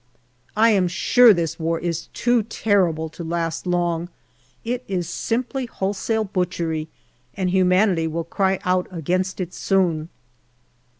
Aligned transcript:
I 0.57 0.71
am 0.71 0.87
sure 0.87 1.31
this 1.31 1.59
war 1.59 1.77
is 1.79 2.07
too 2.07 2.41
terrible 2.41 3.07
to 3.09 3.23
last 3.23 3.67
long; 3.67 4.09
it 4.65 4.83
is 4.87 5.07
simply 5.07 5.67
wholesale 5.67 6.23
butchery, 6.23 6.87
and 7.35 7.51
humanity 7.51 8.07
will 8.07 8.23
cry 8.23 8.57
out 8.65 8.87
against 8.89 9.39
it 9.39 9.53
soon. 9.53 10.09